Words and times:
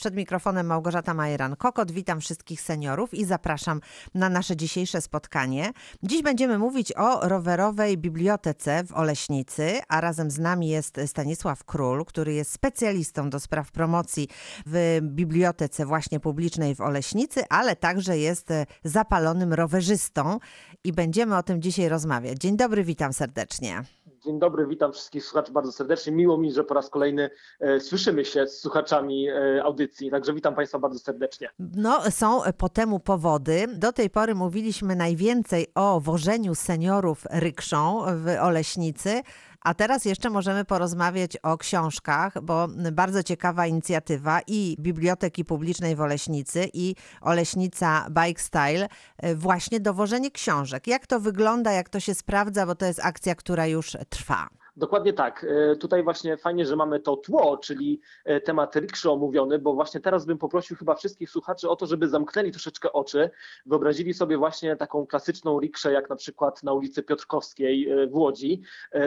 Przed 0.00 0.16
mikrofonem 0.16 0.66
Małgorzata 0.66 1.14
Majeran-Kokot. 1.14 1.90
Witam 1.90 2.20
wszystkich 2.20 2.60
seniorów 2.60 3.14
i 3.14 3.24
zapraszam 3.24 3.80
na 4.14 4.28
nasze 4.28 4.56
dzisiejsze 4.56 5.00
spotkanie. 5.00 5.72
Dziś 6.02 6.22
będziemy 6.22 6.58
mówić 6.58 6.92
o 6.96 7.28
rowerowej 7.28 7.98
bibliotece 7.98 8.84
w 8.84 8.92
Oleśnicy, 8.92 9.80
a 9.88 10.00
razem 10.00 10.30
z 10.30 10.38
nami 10.38 10.68
jest 10.68 11.00
Stanisław 11.06 11.64
Król, 11.64 12.04
który 12.04 12.34
jest 12.34 12.52
specjalistą 12.52 13.30
do 13.30 13.40
spraw 13.40 13.72
promocji 13.72 14.28
w 14.66 14.98
bibliotece 15.02 15.86
właśnie 15.86 16.20
publicznej 16.20 16.74
w 16.74 16.80
Oleśnicy, 16.80 17.44
ale 17.48 17.76
także 17.76 18.18
jest 18.18 18.48
zapalonym 18.84 19.52
rowerzystą 19.52 20.38
i 20.84 20.92
będziemy 20.92 21.36
o 21.36 21.42
tym 21.42 21.62
dzisiaj 21.62 21.88
rozmawiać. 21.88 22.38
Dzień 22.38 22.56
dobry, 22.56 22.84
witam 22.84 23.12
serdecznie. 23.12 23.82
Dzień 24.24 24.38
dobry, 24.38 24.66
witam 24.66 24.92
wszystkich 24.92 25.24
słuchaczy 25.24 25.52
bardzo 25.52 25.72
serdecznie. 25.72 26.12
Miło 26.12 26.38
mi, 26.38 26.52
że 26.52 26.64
po 26.64 26.74
raz 26.74 26.90
kolejny 26.90 27.30
e, 27.60 27.80
słyszymy 27.80 28.24
się 28.24 28.46
z 28.46 28.60
słuchaczami 28.60 29.28
e, 29.28 29.62
audycji, 29.64 30.10
także 30.10 30.34
witam 30.34 30.54
Państwa 30.54 30.78
bardzo 30.78 30.98
serdecznie. 30.98 31.50
No, 31.58 32.10
są 32.10 32.40
po 32.58 32.68
temu 32.68 33.00
powody. 33.00 33.66
Do 33.74 33.92
tej 33.92 34.10
pory 34.10 34.34
mówiliśmy 34.34 34.96
najwięcej 34.96 35.66
o 35.74 36.00
wożeniu 36.00 36.54
seniorów 36.54 37.26
rykszą 37.30 38.04
w 38.16 38.36
Oleśnicy, 38.40 39.22
a 39.60 39.74
teraz 39.74 40.04
jeszcze 40.04 40.30
możemy 40.30 40.64
porozmawiać 40.64 41.36
o 41.36 41.58
książkach, 41.58 42.42
bo 42.42 42.68
bardzo 42.92 43.22
ciekawa 43.22 43.66
inicjatywa 43.66 44.40
i 44.46 44.76
Biblioteki 44.78 45.44
Publicznej 45.44 45.96
w 45.96 46.00
Oleśnicy 46.00 46.70
i 46.72 46.94
Oleśnica 47.20 48.06
Bike 48.10 48.42
Style, 48.42 48.88
e, 49.18 49.34
właśnie 49.34 49.80
dowożenie 49.80 50.30
książek. 50.30 50.86
Jak 50.86 51.06
to 51.06 51.20
wygląda, 51.20 51.72
jak 51.72 51.88
to 51.88 52.00
się 52.00 52.14
sprawdza, 52.14 52.66
bo 52.66 52.74
to 52.74 52.86
jest 52.86 53.00
akcja, 53.04 53.34
która 53.34 53.66
już 53.66 53.96
trwa. 54.08 54.59
Dokładnie 54.80 55.12
tak. 55.12 55.46
E, 55.48 55.76
tutaj 55.76 56.02
właśnie 56.02 56.36
fajnie, 56.36 56.66
że 56.66 56.76
mamy 56.76 57.00
to 57.00 57.16
tło, 57.16 57.56
czyli 57.56 58.00
e, 58.24 58.40
temat 58.40 58.76
rickshaw 58.76 59.12
omówiony, 59.12 59.58
bo 59.58 59.74
właśnie 59.74 60.00
teraz 60.00 60.26
bym 60.26 60.38
poprosił 60.38 60.76
chyba 60.76 60.94
wszystkich 60.94 61.30
słuchaczy 61.30 61.68
o 61.68 61.76
to, 61.76 61.86
żeby 61.86 62.08
zamknęli 62.08 62.50
troszeczkę 62.50 62.92
oczy, 62.92 63.30
wyobrazili 63.66 64.14
sobie 64.14 64.38
właśnie 64.38 64.76
taką 64.76 65.06
klasyczną 65.06 65.60
rikszę, 65.60 65.92
jak 65.92 66.10
na 66.10 66.16
przykład 66.16 66.62
na 66.62 66.72
ulicy 66.72 67.02
Piotrkowskiej 67.02 67.90
e, 67.90 68.06
w 68.06 68.14
Łodzi, 68.14 68.62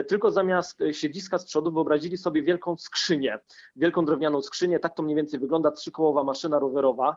tylko 0.08 0.30
zamiast 0.30 0.78
siedziska 0.92 1.38
z 1.38 1.44
przodu 1.44 1.72
wyobrazili 1.72 2.16
sobie 2.16 2.42
wielką 2.42 2.76
skrzynię, 2.76 3.38
wielką 3.76 4.04
drewnianą 4.04 4.42
skrzynię, 4.42 4.78
tak 4.78 4.94
to 4.94 5.02
mniej 5.02 5.16
więcej 5.16 5.40
wygląda, 5.40 5.70
trzykołowa 5.70 6.24
maszyna 6.24 6.58
rowerowa, 6.58 7.16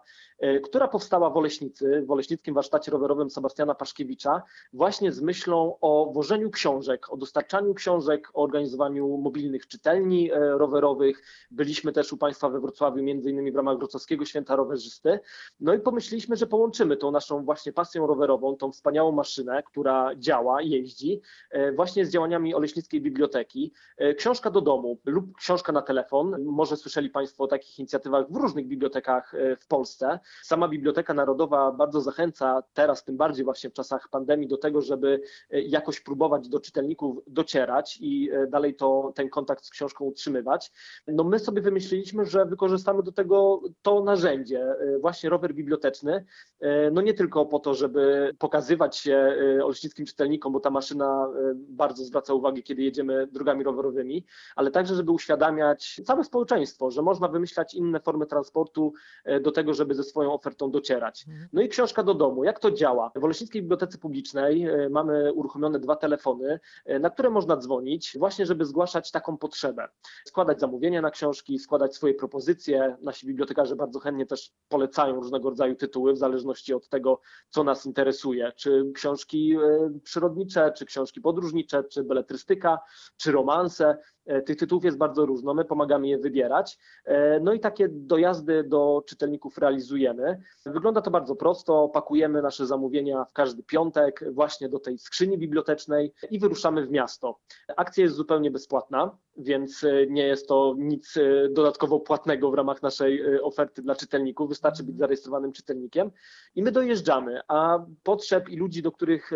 która 0.64 0.88
powstała 0.88 1.30
w 1.30 1.38
Oleśnicy, 1.38 2.04
w 2.06 2.12
Oleśnickim 2.12 2.54
Warsztacie 2.54 2.92
Rowerowym 2.92 3.30
Sebastiana 3.30 3.76
Paszkiewicza, 3.76 4.42
właśnie 4.74 5.12
z 5.12 5.22
myślą 5.22 5.78
o 5.82 6.12
wożeniu 6.14 6.50
książek, 6.50 7.14
o 7.14 7.18
dostarczaniu 7.18 7.74
książek, 7.74 8.30
o 8.34 8.47
organizowaniu 8.48 9.18
mobilnych 9.18 9.68
czytelni 9.68 10.32
e, 10.32 10.58
rowerowych. 10.58 11.24
Byliśmy 11.52 11.92
też 11.92 12.14
u 12.14 12.18
Państwa 12.18 12.50
we 12.50 12.60
Wrocławiu, 12.60 13.04
między 13.04 13.30
innymi 13.30 13.52
w 13.52 13.56
ramach 13.56 13.78
Wrocławskiego 13.78 14.26
Święta 14.26 14.56
Rowerzysty. 14.56 15.20
No 15.60 15.74
i 15.74 15.80
pomyśleliśmy, 15.80 16.36
że 16.36 16.48
połączymy 16.48 16.98
tą 16.98 17.12
naszą 17.12 17.46
właśnie 17.46 17.74
pasją 17.74 18.08
rowerową, 18.08 18.56
tą 18.56 18.72
wspaniałą 18.72 19.12
maszynę, 19.12 19.64
która 19.64 20.16
działa, 20.16 20.62
jeździ, 20.62 21.22
e, 21.52 21.72
właśnie 21.72 22.06
z 22.06 22.10
działaniami 22.10 22.56
Oleśnickiej 22.56 23.02
Biblioteki. 23.02 23.74
E, 23.98 24.14
książka 24.14 24.50
do 24.50 24.62
domu 24.62 25.00
lub 25.06 25.36
książka 25.36 25.72
na 25.72 25.82
telefon. 25.82 26.44
Może 26.44 26.78
słyszeli 26.78 27.10
Państwo 27.10 27.44
o 27.44 27.48
takich 27.48 27.80
inicjatywach 27.80 28.32
w 28.32 28.36
różnych 28.36 28.68
bibliotekach 28.68 29.34
w 29.60 29.68
Polsce. 29.68 30.20
Sama 30.44 30.68
Biblioteka 30.68 31.14
Narodowa 31.14 31.72
bardzo 31.72 32.02
zachęca 32.02 32.64
teraz, 32.74 33.04
tym 33.04 33.18
bardziej 33.18 33.46
właśnie 33.46 33.70
w 33.70 33.74
czasach 33.74 34.10
pandemii, 34.10 34.48
do 34.48 34.58
tego, 34.58 34.82
żeby 34.82 35.22
jakoś 35.50 36.00
próbować 36.00 36.50
do 36.50 36.60
czytelników 36.60 37.18
docierać 37.28 37.98
i 38.02 38.27
E, 38.32 38.48
dalej 38.48 38.76
to, 38.76 39.12
ten 39.16 39.30
kontakt 39.30 39.66
z 39.66 39.70
książką 39.70 40.06
utrzymywać. 40.06 40.72
No 41.08 41.24
my 41.24 41.40
sobie 41.40 41.62
wymyśliliśmy, 41.62 42.26
że 42.26 42.46
wykorzystamy 42.46 43.04
do 43.04 43.12
tego 43.12 43.62
to 43.82 44.04
narzędzie, 44.04 44.62
e, 44.62 45.00
właśnie 45.00 45.30
rower 45.30 45.54
biblioteczny, 45.54 46.26
e, 46.60 46.92
no 46.92 47.02
nie 47.02 47.14
tylko 47.14 47.46
po 47.46 47.60
to, 47.60 47.74
żeby 47.74 48.34
pokazywać 48.40 48.98
się 48.98 49.38
olsztyńskim 49.64 50.06
czytelnikom, 50.06 50.54
bo 50.54 50.60
ta 50.60 50.70
maszyna 50.70 51.28
bardzo 51.56 52.04
zwraca 52.04 52.34
uwagę, 52.34 52.62
kiedy 52.62 52.82
jedziemy 52.82 53.28
drogami 53.28 53.64
rowerowymi, 53.64 54.26
ale 54.56 54.72
także, 54.72 54.96
żeby 54.96 55.12
uświadamiać 55.12 56.02
całe 56.06 56.24
społeczeństwo, 56.24 56.92
że 56.92 57.02
można 57.02 57.28
wymyślać 57.28 57.74
inne 57.74 58.00
formy 58.00 58.26
transportu 58.26 58.94
do 59.42 59.52
tego, 59.52 59.74
żeby 59.74 59.96
ze 59.96 60.04
swoją 60.04 60.34
ofertą 60.34 60.72
docierać. 60.72 61.26
Mhm. 61.28 61.50
No 61.54 61.62
i 61.62 61.70
książka 61.70 62.04
do 62.04 62.14
domu. 62.14 62.44
Jak 62.44 62.60
to 62.60 62.72
działa? 62.72 63.12
W 63.16 63.24
Oleśnickiej 63.24 63.62
Bibliotece 63.62 63.98
Publicznej 63.98 64.68
mamy 64.90 65.34
uruchomione 65.34 65.80
dwa 65.80 65.96
telefony, 65.96 66.60
na 67.00 67.10
które 67.10 67.30
można 67.30 67.58
dzwonić 67.58 68.17
właśnie 68.18 68.46
żeby 68.46 68.66
zgłaszać 68.66 69.12
taką 69.12 69.38
potrzebę. 69.38 69.88
Składać 70.26 70.60
zamówienia 70.60 71.02
na 71.02 71.12
książki, 71.12 71.60
składać 71.60 71.96
swoje 71.96 72.14
propozycje. 72.14 72.98
Nasi 73.02 73.28
bibliotekarze 73.28 73.76
bardzo 73.76 74.00
chętnie 74.00 74.26
też 74.26 74.52
polecają 74.68 75.16
różnego 75.16 75.50
rodzaju 75.50 75.76
tytuły 75.76 76.14
w 76.14 76.18
zależności 76.18 76.74
od 76.74 76.90
tego, 76.90 77.22
co 77.50 77.64
nas 77.64 77.86
interesuje. 77.86 78.52
Czy 78.56 78.92
książki 78.96 79.56
e, 79.56 80.00
przyrodnicze, 80.04 80.72
czy 80.72 80.86
książki 80.86 81.22
podróżnicze, 81.22 81.84
czy 81.84 82.04
beletrystyka, 82.04 82.80
czy 83.18 83.32
romanse. 83.32 83.98
E, 84.28 84.42
tych 84.42 84.58
tytułów 84.58 84.86
jest 84.86 84.98
bardzo 84.98 85.26
różno, 85.26 85.54
my 85.54 85.66
pomagamy 85.66 86.08
je 86.08 86.18
wybierać. 86.18 86.80
E, 87.06 87.40
no 87.40 87.54
i 87.54 87.60
takie 87.60 87.88
dojazdy 87.92 88.64
do 88.64 89.04
czytelników 89.08 89.58
realizujemy. 89.58 90.42
Wygląda 90.66 91.02
to 91.02 91.12
bardzo 91.12 91.36
prosto, 91.36 91.90
pakujemy 91.90 92.42
nasze 92.42 92.66
zamówienia 92.66 93.26
w 93.26 93.34
każdy 93.34 93.64
piątek 93.64 94.24
właśnie 94.32 94.70
do 94.70 94.80
tej 94.80 95.00
skrzyni 95.00 95.38
bibliotecznej 95.38 96.14
i 96.32 96.40
wyruszamy 96.40 96.86
w 96.86 96.92
miasto. 96.92 97.40
Akcja 97.78 98.04
jest 98.04 98.16
zupełnie 98.16 98.52
bezpłatna 98.52 99.18
więc 99.38 99.84
e, 99.84 100.08
nie 100.08 100.28
jest 100.28 100.48
to 100.48 100.76
nic 100.78 101.18
e, 101.18 101.50
dodatkowo 101.50 102.00
płatnego 102.00 102.52
w 102.52 102.54
ramach 102.54 102.82
naszej 102.82 103.22
e, 103.22 103.42
oferty 103.42 103.82
dla 103.82 103.96
czytelników. 103.96 104.50
Wystarczy 104.50 104.84
być 104.84 104.98
zarejestrowanym 104.98 105.52
czytelnikiem 105.52 106.12
i 106.56 106.64
my 106.64 106.72
dojeżdżamy, 106.72 107.42
a 107.48 107.86
potrzeb 108.04 108.50
i 108.50 108.56
ludzi, 108.56 108.82
do 108.82 108.92
których, 108.92 109.32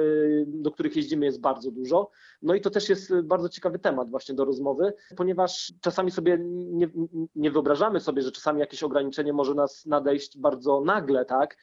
do 0.47 0.71
których 0.71 0.95
jeździmy 0.95 1.25
jest 1.25 1.41
bardzo 1.41 1.71
dużo. 1.71 2.09
No 2.41 2.55
i 2.55 2.61
to 2.61 2.69
też 2.69 2.89
jest 2.89 3.21
bardzo 3.21 3.49
ciekawy 3.49 3.79
temat 3.79 4.09
właśnie 4.09 4.35
do 4.35 4.45
rozmowy, 4.45 4.93
ponieważ 5.17 5.73
czasami 5.81 6.11
sobie 6.11 6.37
nie, 6.51 6.89
nie 7.35 7.51
wyobrażamy 7.51 7.99
sobie, 7.99 8.21
że 8.21 8.31
czasami 8.31 8.59
jakieś 8.59 8.83
ograniczenie 8.83 9.33
może 9.33 9.53
nas 9.53 9.85
nadejść 9.85 10.37
bardzo 10.37 10.81
nagle, 10.81 11.25
tak? 11.25 11.57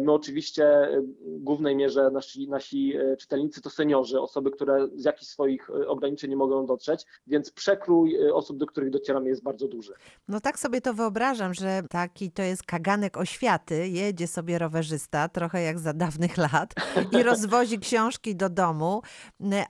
My 0.00 0.12
oczywiście 0.12 0.88
w 1.22 1.38
głównej 1.38 1.76
mierze 1.76 2.10
nasi, 2.10 2.48
nasi 2.48 2.94
czytelnicy 3.18 3.62
to 3.62 3.70
seniorzy, 3.70 4.20
osoby, 4.20 4.50
które 4.50 4.88
z 4.94 5.04
jakichś 5.04 5.30
swoich 5.30 5.70
ograniczeń 5.86 6.30
nie 6.30 6.36
mogą 6.36 6.66
dotrzeć, 6.66 7.06
więc 7.26 7.50
przekaz 7.50 7.79
przekrój 7.80 8.16
y, 8.26 8.34
osób, 8.34 8.58
do 8.58 8.66
których 8.66 8.90
docieramy 8.90 9.28
jest 9.28 9.42
bardzo 9.42 9.68
duży. 9.68 9.92
No 10.28 10.40
tak 10.40 10.58
sobie 10.58 10.80
to 10.80 10.94
wyobrażam, 10.94 11.54
że 11.54 11.82
taki 11.90 12.30
to 12.30 12.42
jest 12.42 12.62
kaganek 12.62 13.16
oświaty, 13.16 13.88
jedzie 13.88 14.26
sobie 14.26 14.58
rowerzysta, 14.58 15.28
trochę 15.28 15.62
jak 15.62 15.78
za 15.78 15.92
dawnych 15.92 16.36
lat 16.36 16.74
i 17.12 17.22
rozwozi 17.30 17.78
książki 17.78 18.36
do 18.36 18.48
domu, 18.48 19.02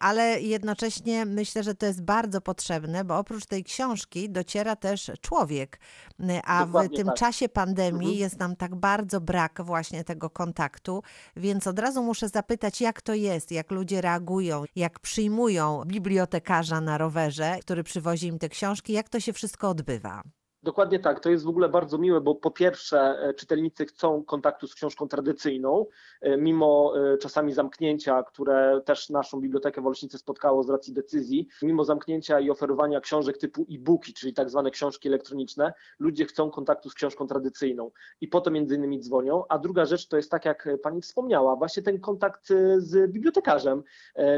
ale 0.00 0.40
jednocześnie 0.40 1.26
myślę, 1.26 1.62
że 1.62 1.74
to 1.74 1.86
jest 1.86 2.02
bardzo 2.02 2.40
potrzebne, 2.40 3.04
bo 3.04 3.18
oprócz 3.18 3.46
tej 3.46 3.64
książki 3.64 4.30
dociera 4.30 4.76
też 4.76 5.10
człowiek, 5.20 5.78
a 6.44 6.66
Dokładnie 6.66 6.96
w 6.96 6.98
tym 6.98 7.06
tak. 7.06 7.16
czasie 7.16 7.48
pandemii 7.48 8.08
mhm. 8.08 8.18
jest 8.18 8.38
nam 8.38 8.56
tak 8.56 8.74
bardzo 8.74 9.20
brak 9.20 9.60
właśnie 9.64 10.04
tego 10.04 10.30
kontaktu, 10.30 11.02
więc 11.36 11.66
od 11.66 11.78
razu 11.78 12.02
muszę 12.02 12.28
zapytać, 12.28 12.80
jak 12.80 13.02
to 13.02 13.14
jest, 13.14 13.52
jak 13.52 13.70
ludzie 13.70 14.00
reagują, 14.00 14.64
jak 14.76 14.98
przyjmują 14.98 15.82
bibliotekarza 15.86 16.80
na 16.80 16.98
rowerze, 16.98 17.58
który 17.62 17.82
przy 17.82 17.99
przywozi 18.00 18.26
im 18.26 18.38
te 18.38 18.48
książki. 18.48 18.92
Jak 18.92 19.08
to 19.08 19.20
się 19.20 19.32
wszystko 19.32 19.68
odbywa? 19.68 20.22
Dokładnie 20.62 20.98
tak. 20.98 21.20
To 21.20 21.30
jest 21.30 21.44
w 21.44 21.48
ogóle 21.48 21.68
bardzo 21.68 21.98
miłe, 21.98 22.20
bo 22.20 22.34
po 22.34 22.50
pierwsze 22.50 22.98
e, 23.00 23.34
czytelnicy 23.34 23.86
chcą 23.86 24.24
kontaktu 24.24 24.66
z 24.66 24.74
książką 24.74 25.08
tradycyjną, 25.08 25.86
e, 26.20 26.36
mimo 26.36 26.92
e, 27.12 27.18
czasami 27.18 27.52
zamknięcia, 27.52 28.22
które 28.22 28.80
też 28.84 29.10
naszą 29.10 29.40
bibliotekę 29.40 29.80
w 29.80 29.86
Olsznicy 29.86 30.18
spotkało 30.18 30.62
z 30.62 30.70
racji 30.70 30.94
decyzji, 30.94 31.48
mimo 31.62 31.84
zamknięcia 31.84 32.40
i 32.40 32.50
oferowania 32.50 33.00
książek 33.00 33.38
typu 33.38 33.66
e-booki, 33.70 34.14
czyli 34.14 34.34
tak 34.34 34.50
zwane 34.50 34.70
książki 34.70 35.08
elektroniczne, 35.08 35.72
ludzie 35.98 36.24
chcą 36.24 36.50
kontaktu 36.50 36.90
z 36.90 36.94
książką 36.94 37.26
tradycyjną 37.26 37.90
i 38.20 38.28
po 38.28 38.40
to 38.40 38.50
między 38.50 38.74
innymi 38.74 39.00
dzwonią. 39.00 39.44
A 39.48 39.58
druga 39.58 39.84
rzecz 39.84 40.08
to 40.08 40.16
jest 40.16 40.30
tak, 40.30 40.44
jak 40.44 40.68
Pani 40.82 41.00
wspomniała, 41.00 41.56
właśnie 41.56 41.82
ten 41.82 42.00
kontakt 42.00 42.48
z 42.76 43.12
bibliotekarzem. 43.12 43.82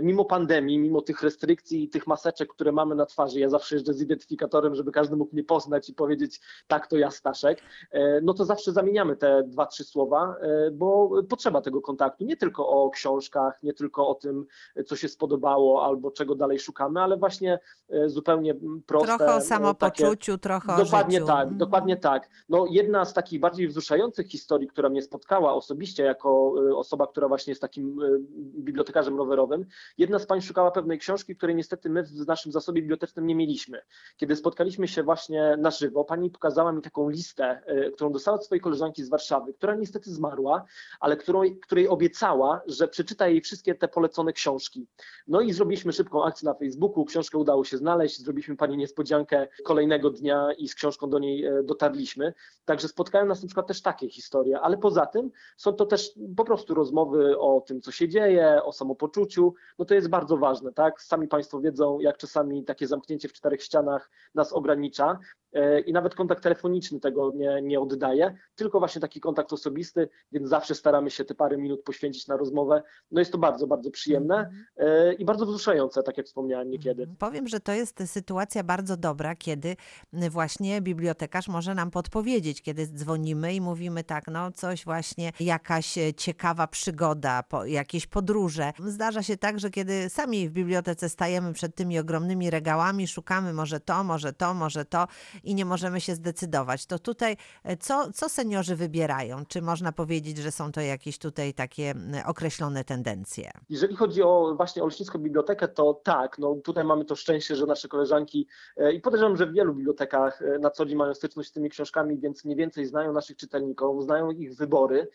Mimo 0.02 0.24
pandemii, 0.24 0.78
mimo 0.78 1.02
tych 1.02 1.22
restrykcji 1.22 1.84
i 1.84 1.88
tych 1.88 2.06
maseczek, 2.06 2.48
które 2.48 2.72
mamy 2.72 2.94
na 2.94 3.06
twarzy, 3.06 3.40
ja 3.40 3.48
zawsze 3.48 3.74
jeżdżę 3.74 3.94
z 3.94 4.02
identyfikatorem, 4.02 4.74
żeby 4.74 4.92
każdy 4.92 5.16
mógł 5.16 5.32
mnie 5.32 5.44
poznać 5.44 5.88
i 5.88 5.94
powiedzieć, 5.94 6.11
powiedzieć 6.12 6.40
tak, 6.66 6.86
to 6.86 6.96
ja 6.96 7.10
Staszek, 7.10 7.62
e, 7.90 8.20
no 8.20 8.34
to 8.34 8.44
zawsze 8.44 8.72
zamieniamy 8.72 9.16
te 9.16 9.42
dwa, 9.46 9.66
trzy 9.66 9.84
słowa, 9.84 10.36
e, 10.40 10.70
bo 10.70 11.10
potrzeba 11.28 11.60
tego 11.60 11.80
kontaktu, 11.80 12.24
nie 12.24 12.36
tylko 12.36 12.68
o 12.68 12.90
książkach, 12.90 13.62
nie 13.62 13.72
tylko 13.72 14.08
o 14.08 14.14
tym, 14.14 14.46
co 14.86 14.96
się 14.96 15.08
spodobało 15.08 15.84
albo 15.84 16.10
czego 16.10 16.34
dalej 16.34 16.58
szukamy, 16.58 17.00
ale 17.00 17.16
właśnie 17.16 17.58
e, 17.90 18.08
zupełnie 18.08 18.54
proste. 18.86 19.16
Trochę 19.16 19.34
o 19.34 19.40
samopoczuciu, 19.40 20.32
takie, 20.32 20.38
trochę 20.38 20.74
o 20.74 20.84
Dokładnie 20.84 21.18
życiu. 21.18 21.26
tak, 21.26 21.42
mhm. 21.42 21.58
dokładnie 21.58 21.96
tak. 21.96 22.28
No 22.48 22.66
jedna 22.70 23.04
z 23.04 23.14
takich 23.14 23.40
bardziej 23.40 23.68
wzruszających 23.68 24.28
historii, 24.28 24.68
która 24.68 24.88
mnie 24.88 25.02
spotkała 25.02 25.54
osobiście 25.54 26.02
jako 26.02 26.54
osoba, 26.76 27.06
która 27.06 27.28
właśnie 27.28 27.50
jest 27.50 27.60
takim 27.60 27.98
bibliotekarzem 28.38 29.18
rowerowym, 29.18 29.66
jedna 29.98 30.18
z 30.18 30.26
pań 30.26 30.40
szukała 30.42 30.70
pewnej 30.70 30.98
książki, 30.98 31.36
której 31.36 31.56
niestety 31.56 31.90
my 31.90 32.02
w 32.02 32.26
naszym 32.26 32.52
zasobie 32.52 32.82
bibliotecznym 32.82 33.26
nie 33.26 33.34
mieliśmy. 33.34 33.82
Kiedy 34.16 34.36
spotkaliśmy 34.36 34.88
się 34.88 35.02
właśnie 35.02 35.56
na 35.58 35.70
żywo, 35.70 36.01
pani 36.04 36.30
pokazała 36.30 36.72
mi 36.72 36.82
taką 36.82 37.08
listę, 37.08 37.62
którą 37.94 38.12
dostała 38.12 38.34
od 38.34 38.44
swojej 38.44 38.60
koleżanki 38.60 39.04
z 39.04 39.08
Warszawy, 39.08 39.54
która 39.54 39.74
niestety 39.74 40.10
zmarła, 40.10 40.64
ale 41.00 41.16
której, 41.16 41.60
której 41.60 41.88
obiecała, 41.88 42.60
że 42.66 42.88
przeczyta 42.88 43.28
jej 43.28 43.40
wszystkie 43.40 43.74
te 43.74 43.88
polecone 43.88 44.32
książki. 44.32 44.86
No 45.28 45.40
i 45.40 45.52
zrobiliśmy 45.52 45.92
szybką 45.92 46.24
akcję 46.24 46.46
na 46.46 46.54
Facebooku, 46.54 47.04
książkę 47.04 47.38
udało 47.38 47.64
się 47.64 47.76
znaleźć, 47.76 48.22
zrobiliśmy 48.22 48.56
pani 48.56 48.76
niespodziankę 48.76 49.48
kolejnego 49.64 50.10
dnia 50.10 50.48
i 50.58 50.68
z 50.68 50.74
książką 50.74 51.10
do 51.10 51.18
niej 51.18 51.44
dotarliśmy. 51.64 52.34
Także 52.64 52.88
spotkają 52.88 53.26
nas 53.26 53.42
na 53.42 53.46
przykład 53.46 53.66
też 53.66 53.82
takie 53.82 54.08
historie, 54.08 54.60
ale 54.60 54.78
poza 54.78 55.06
tym 55.06 55.30
są 55.56 55.72
to 55.72 55.86
też 55.86 56.12
po 56.36 56.44
prostu 56.44 56.74
rozmowy 56.74 57.38
o 57.38 57.60
tym, 57.60 57.80
co 57.80 57.92
się 57.92 58.08
dzieje, 58.08 58.60
o 58.64 58.72
samopoczuciu. 58.72 59.54
No 59.78 59.84
to 59.84 59.94
jest 59.94 60.08
bardzo 60.08 60.36
ważne, 60.36 60.72
tak? 60.72 61.02
Sami 61.02 61.28
Państwo 61.28 61.60
wiedzą, 61.60 62.00
jak 62.00 62.16
czasami 62.16 62.64
takie 62.64 62.86
zamknięcie 62.86 63.28
w 63.28 63.32
czterech 63.32 63.62
ścianach 63.62 64.10
nas 64.34 64.52
ogranicza. 64.52 65.18
E, 65.52 65.80
i 65.80 65.92
nawet 65.92 66.14
kontakt 66.14 66.42
telefoniczny 66.42 67.00
tego 67.00 67.32
nie, 67.34 67.62
nie 67.62 67.80
oddaje, 67.80 68.34
tylko 68.54 68.78
właśnie 68.78 69.00
taki 69.00 69.20
kontakt 69.20 69.52
osobisty, 69.52 70.08
więc 70.32 70.48
zawsze 70.48 70.74
staramy 70.74 71.10
się 71.10 71.24
te 71.24 71.34
parę 71.34 71.56
minut 71.56 71.82
poświęcić 71.82 72.26
na 72.26 72.36
rozmowę. 72.36 72.82
No 73.10 73.20
jest 73.20 73.32
to 73.32 73.38
bardzo, 73.38 73.66
bardzo 73.66 73.90
przyjemne 73.90 74.36
mhm. 74.36 74.64
e, 74.76 75.12
i 75.12 75.24
bardzo 75.24 75.46
wzruszające, 75.46 76.02
tak 76.02 76.16
jak 76.16 76.26
wspomniałem 76.26 76.70
niekiedy. 76.70 77.02
Mhm. 77.02 77.16
Powiem, 77.16 77.48
że 77.48 77.60
to 77.60 77.72
jest 77.72 78.02
sytuacja 78.06 78.64
bardzo 78.64 78.96
dobra, 78.96 79.36
kiedy 79.36 79.76
właśnie 80.12 80.80
bibliotekarz 80.80 81.48
może 81.48 81.74
nam 81.74 81.90
podpowiedzieć, 81.90 82.62
kiedy 82.62 82.86
dzwonimy 82.86 83.54
i 83.54 83.60
mówimy 83.60 84.04
tak, 84.04 84.24
no 84.26 84.52
coś 84.52 84.84
właśnie, 84.84 85.32
jakaś 85.40 85.94
ciekawa 86.16 86.66
przygoda, 86.66 87.44
jakieś 87.64 88.06
podróże. 88.06 88.72
Zdarza 88.78 89.22
się 89.22 89.36
tak, 89.36 89.60
że 89.60 89.70
kiedy 89.70 90.08
sami 90.08 90.48
w 90.48 90.52
bibliotece 90.52 91.08
stajemy 91.08 91.52
przed 91.52 91.74
tymi 91.74 91.98
ogromnymi 91.98 92.50
regałami, 92.50 93.08
szukamy 93.08 93.52
może 93.52 93.80
to, 93.80 94.04
może 94.04 94.32
to, 94.32 94.54
może 94.54 94.84
to 94.84 95.06
i 95.44 95.54
nie 95.54 95.64
możemy 95.64 96.00
się 96.00 96.14
zdecydować. 96.14 96.86
To 96.86 96.98
tutaj 96.98 97.36
e, 97.64 97.76
co, 97.76 98.12
co 98.12 98.28
seniorzy 98.28 98.76
wybierają? 98.76 99.44
Czy 99.48 99.62
można 99.62 99.92
powiedzieć, 99.92 100.38
że 100.38 100.52
są 100.52 100.72
to 100.72 100.80
jakieś 100.80 101.18
tutaj 101.18 101.54
takie 101.54 101.94
określone 102.26 102.84
tendencje? 102.84 103.50
Jeżeli 103.68 103.96
chodzi 103.96 104.22
o 104.22 104.54
właśnie 104.56 104.82
Olsztyńską 104.82 105.18
Bibliotekę, 105.18 105.68
to 105.68 106.00
tak, 106.04 106.38
no 106.38 106.54
tutaj 106.54 106.84
mamy 106.84 107.04
to 107.04 107.16
szczęście, 107.16 107.56
że 107.56 107.66
nasze 107.66 107.88
koleżanki 107.88 108.46
e, 108.76 108.92
i 108.92 109.00
podejrzewam, 109.00 109.36
że 109.36 109.46
w 109.46 109.52
wielu 109.52 109.74
bibliotekach 109.74 110.42
e, 110.42 110.58
na 110.58 110.70
co 110.70 110.86
dzień 110.86 110.96
mają 110.96 111.14
styczność 111.14 111.48
z 111.48 111.52
tymi 111.52 111.70
książkami, 111.70 112.18
więc 112.18 112.44
mniej 112.44 112.56
więcej 112.56 112.86
znają 112.86 113.12
naszych 113.12 113.36
czytelników, 113.36 114.04
znają 114.04 114.30
ich 114.30 114.56
wybory 114.56 115.08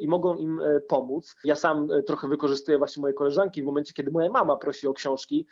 i 0.00 0.08
mogą 0.08 0.36
im 0.36 0.60
pomóc. 0.88 1.36
Ja 1.44 1.54
sam 1.54 1.88
trochę 2.06 2.28
wykorzystuję 2.28 2.78
właśnie 2.78 3.00
moje 3.00 3.14
koleżanki 3.14 3.62
w 3.62 3.64
momencie, 3.64 3.92
kiedy 3.92 4.10
moja 4.10 4.30
mama 4.30 4.56
prosi 4.56 4.88
o 4.88 4.94
książki, 4.94 5.46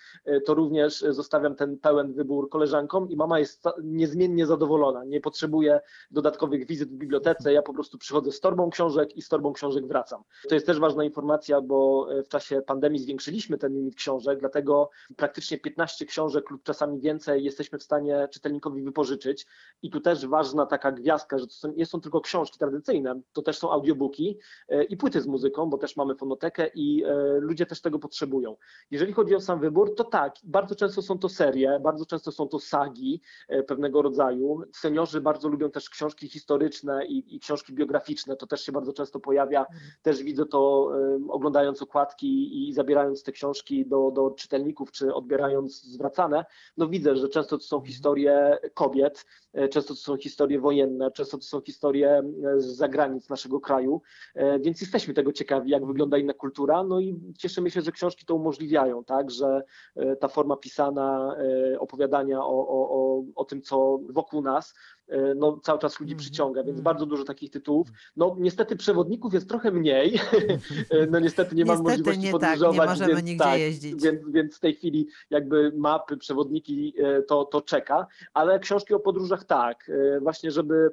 to 0.44 0.55
również 0.55 1.05
zostawiam 1.09 1.55
ten 1.55 1.79
pełen 1.79 2.12
wybór 2.12 2.49
koleżankom 2.49 3.11
i 3.11 3.17
mama 3.17 3.38
jest 3.38 3.62
niezwykle 3.82 4.13
niezmiennie 4.14 4.46
zadowolona. 4.46 5.05
Nie 5.05 5.20
potrzebuję 5.20 5.81
dodatkowych 6.11 6.66
wizyt 6.66 6.88
w 6.88 6.93
bibliotece. 6.93 7.52
Ja 7.52 7.62
po 7.62 7.75
prostu 7.75 7.99
przychodzę 7.99 8.32
z 8.32 8.40
torbą 8.40 8.70
książek 8.70 9.16
i 9.16 9.22
z 9.22 9.28
torbą 9.28 9.52
książek 9.52 9.87
wracam. 9.87 10.22
To 10.49 10.55
jest 10.55 10.66
też 10.66 10.81
ważna 10.81 11.05
informacja, 11.05 11.61
bo 11.61 12.06
e, 12.11 12.22
w 12.22 12.28
czasie 12.28 12.62
pandemii 12.62 12.99
zwiększyliśmy 12.99 13.58
ten 13.58 13.72
limit 13.75 13.94
książek, 13.94 14.40
dlatego 14.40 14.90
praktycznie 15.16 15.58
15 15.58 16.06
książek 16.06 16.50
lub 16.50 16.62
czasami 16.62 17.00
więcej 17.00 17.44
jesteśmy 17.44 17.78
w 17.78 17.82
stanie 17.82 18.28
czytelnikowi 18.32 18.82
wypożyczyć. 18.82 19.46
I 19.82 19.90
tu 19.90 20.00
też 20.00 20.26
ważna 20.26 20.67
taka 20.67 20.93
gwiazdka, 20.93 21.38
że 21.38 21.46
to 21.46 21.52
są, 21.52 21.72
nie 21.72 21.87
są 21.87 22.00
tylko 22.00 22.20
książki 22.20 22.58
tradycyjne, 22.58 23.20
to 23.32 23.43
też 23.43 23.58
są 23.58 23.70
audiobooki 23.70 24.38
e, 24.69 24.84
i 24.84 24.96
płyty 24.96 25.20
z 25.20 25.26
muzyką, 25.26 25.70
bo 25.70 25.78
też 25.78 25.96
mamy 25.96 26.14
fonotekę 26.14 26.70
i 26.75 27.05
e, 27.05 27.14
ludzie 27.40 27.67
też 27.67 27.81
tego 27.81 27.99
potrzebują. 27.99 28.56
Jeżeli 28.90 29.12
chodzi 29.12 29.34
o 29.34 29.40
sam 29.40 29.60
wybór, 29.60 29.94
to 29.94 30.05
tak, 30.05 30.34
bardzo 30.44 30.75
często 30.75 31.02
są 31.02 31.19
to 31.19 31.28
serie, 31.28 31.81
bardzo 31.82 32.06
często 32.06 32.32
są 32.32 32.49
to 32.49 32.58
sagi 32.58 33.20
pewnego 33.67 34.02
rodzaju. 34.05 34.62
Seniorzy 34.73 35.21
bardzo 35.21 35.49
lubią 35.49 35.71
też 35.71 35.91
książki 35.91 36.29
historyczne 36.29 37.06
i, 37.06 37.37
i 37.37 37.41
książki 37.41 37.73
biograficzne, 37.73 38.37
to 38.37 38.47
też 38.47 38.61
się 38.65 38.73
bardzo 38.73 38.93
często 38.93 39.21
pojawia. 39.21 39.67
Też 40.03 40.23
widzę 40.23 40.47
to 40.47 40.91
um, 40.91 41.31
oglądając 41.31 41.83
okładki 41.83 42.69
i, 42.69 42.73
zabierając 42.73 43.23
te 43.23 43.33
książki 43.33 43.87
do, 43.87 44.11
do 44.11 44.31
czytelników, 44.31 44.93
czy 44.93 45.15
odbierając 45.15 45.83
zwracane. 45.83 46.45
No 46.77 46.89
widzę, 46.89 47.17
że 47.17 47.29
często 47.29 47.59
to 47.59 47.65
są 47.65 47.77
mhm. 47.77 47.93
historie 47.93 48.59
kobiet, 48.75 49.25
e, 49.53 49.69
często 49.69 49.95
to 49.95 50.01
są 50.01 50.17
historie 50.17 50.61
wojenne, 50.61 51.11
często 51.11 51.39
to 51.39 51.45
są 51.45 51.61
historie 51.61 52.23
e, 52.45 52.61
z 52.61 52.65
zagranic 52.65 53.29
naszego 53.29 53.61
kraju, 53.61 54.03
e, 54.35 54.59
więc 54.59 54.81
jesteśmy 54.81 55.15
tego 55.15 55.33
ciekawi, 55.33 55.71
jak 55.71 55.87
wygląda 55.87 56.19
inna 56.19 56.33
kultura, 56.33 56.85
no 56.85 57.01
i 57.01 57.21
cieszymy 57.39 57.71
się, 57.71 57.81
że 57.81 57.93
książki 57.93 58.27
to 58.27 58.35
umożliwiają, 58.35 59.05
tak, 59.05 59.31
że 59.31 59.62
ta 60.21 60.29
forma 60.29 60.56
pisana, 60.56 61.37
opowiadania 61.79 62.41
o, 62.41 62.69
o, 62.69 62.91
o, 62.91 63.25
o 63.37 63.45
tym, 63.45 63.62
co 63.62 63.94
wokół 63.99 64.43
nas, 64.43 64.75
no, 65.37 65.61
cały 65.62 65.79
czas 65.79 66.01
ludzi 66.01 66.12
mhm, 66.12 66.25
przyciąga, 66.25 66.62
więc 66.62 66.79
mhm. 66.79 66.85
bardzo 66.85 67.06
dużo 67.06 67.25
takich 67.25 67.51
tytułów. 67.51 67.89
No 68.17 68.37
niestety 68.39 68.77
przewodników 68.77 69.35
jest 69.35 69.49
trochę 69.49 69.71
mniej, 69.71 70.15
e, 70.91 71.06
no 71.11 71.21
niestety 71.21 71.55
nie 71.55 71.65
mam 71.65 71.77
niestety 71.77 71.91
możliwości 71.91 72.21
nie 72.21 72.33
podróżować, 72.33 72.77
tak, 72.77 72.87
nie 72.87 72.91
możemy 72.91 73.15
więc, 73.15 73.27
nigdzie 73.27 73.45
tak, 73.45 73.61
jeździć. 73.61 74.03
Więc, 74.03 74.21
więc 74.29 74.56
w 74.56 74.61
tej 74.61 74.75
chwili 74.75 75.09
jakby 75.31 75.73
mapy, 75.77 76.17
przewodniki 76.17 76.95
e, 76.99 77.23
to, 77.23 77.45
to 77.45 77.62
czeka, 77.62 78.06
ale 78.35 78.59
książki 78.59 78.95
o 78.95 79.01
podróżach 79.01 79.45
tak, 79.45 79.91
właśnie 80.21 80.51
żeby 80.51 80.91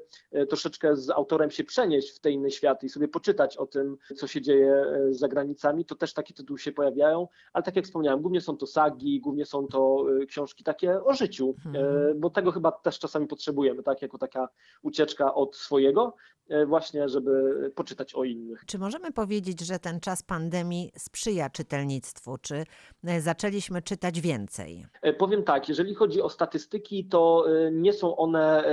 troszeczkę 0.49 0.95
z 0.95 1.09
autorem 1.09 1.51
się 1.51 1.63
przenieść 1.63 2.15
w 2.15 2.19
te 2.19 2.31
inne 2.31 2.51
światy 2.51 2.85
i 2.85 2.89
sobie 2.89 3.07
poczytać 3.07 3.57
o 3.57 3.65
tym, 3.65 3.97
co 4.15 4.27
się 4.27 4.41
dzieje 4.41 4.85
za 5.09 5.27
granicami, 5.27 5.85
to 5.85 5.95
też 5.95 6.13
takie 6.13 6.33
tytuły 6.33 6.59
się 6.59 6.71
pojawiają, 6.71 7.27
ale 7.53 7.63
tak 7.63 7.75
jak 7.75 7.85
wspomniałem, 7.85 8.21
głównie 8.21 8.41
są 8.41 8.57
to 8.57 8.67
sagi, 8.67 9.19
głównie 9.19 9.45
są 9.45 9.67
to 9.67 10.05
książki 10.27 10.63
takie 10.63 11.03
o 11.03 11.13
życiu, 11.13 11.55
mhm. 11.65 12.19
bo 12.19 12.29
tego 12.29 12.51
chyba 12.51 12.71
też 12.71 12.99
czasami 12.99 13.27
potrzebujemy, 13.27 13.83
tak, 13.83 14.00
jako 14.01 14.17
taka 14.17 14.49
ucieczka 14.81 15.33
od 15.33 15.55
swojego, 15.55 16.15
e, 16.49 16.65
właśnie, 16.65 17.09
żeby 17.09 17.31
poczytać 17.75 18.15
o 18.15 18.23
innych. 18.23 18.63
Czy 18.65 18.79
możemy 18.79 19.11
powiedzieć, 19.11 19.61
że 19.61 19.79
ten 19.79 19.99
czas 19.99 20.23
pandemii 20.23 20.91
sprzyja 20.97 21.49
czytelnictwu? 21.49 22.37
Czy 22.41 22.63
e, 23.03 23.21
zaczęliśmy 23.21 23.81
czytać 23.81 24.21
więcej? 24.21 24.85
E, 25.01 25.13
powiem 25.13 25.43
tak, 25.43 25.69
jeżeli 25.69 25.95
chodzi 25.95 26.21
o 26.21 26.29
statystyki, 26.29 27.05
to 27.05 27.45
nie 27.71 27.93
są 27.93 28.15
one 28.15 28.63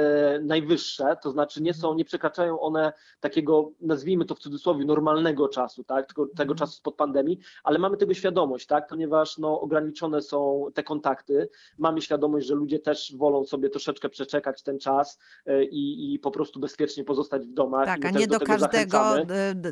najwyższe, 0.42 1.16
to 1.22 1.30
znaczy 1.30 1.62
nie 1.62 1.74
są, 1.74 1.94
nie 1.94 2.04
przekraczają 2.04 2.60
one 2.60 2.92
takiego, 3.20 3.70
nazwijmy 3.80 4.24
to 4.24 4.34
w 4.34 4.38
cudzysłowie, 4.38 4.84
normalnego 4.84 5.48
czasu, 5.48 5.84
tak, 5.84 6.06
tego, 6.06 6.26
tego 6.26 6.52
mhm. 6.52 6.58
czasu 6.58 6.72
spod 6.72 6.96
pandemii, 6.96 7.38
ale 7.64 7.78
mamy 7.78 7.96
tego 7.96 8.14
świadomość, 8.14 8.66
tak, 8.66 8.86
ponieważ 8.86 9.38
no, 9.38 9.60
ograniczone 9.60 10.22
są 10.22 10.66
te 10.74 10.82
kontakty, 10.82 11.48
mamy 11.78 12.02
świadomość, 12.02 12.46
że 12.46 12.54
ludzie 12.54 12.78
też 12.78 13.16
wolą 13.16 13.44
sobie 13.44 13.70
troszeczkę 13.70 14.08
przeczekać 14.08 14.62
ten 14.62 14.78
czas 14.78 15.17
e, 15.46 15.64
i, 15.64 16.14
i 16.14 16.18
po 16.18 16.30
prostu 16.30 16.60
bezpiecznie 16.60 17.04
pozostać 17.04 17.46
w 17.46 17.52
domach. 17.52 17.86
Tak, 17.86 18.04
a 18.04 18.10
nie 18.10 18.26
do, 18.26 18.38
do 18.38 18.46
każdego 18.46 19.14